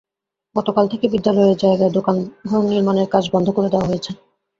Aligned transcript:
গতকাল 0.55 0.85
থেকে 0.87 1.05
বিদ্যালয়ের 1.13 1.57
জায়গায় 1.63 1.93
দোকানঘর 1.97 2.61
নির্মাণের 2.71 3.07
কাজ 3.13 3.23
বন্ধ 3.33 3.47
করে 3.49 3.69
দেওয়া 3.73 3.89
হয়েছে। 3.89 4.11